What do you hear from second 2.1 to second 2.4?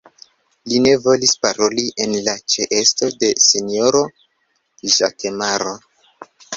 la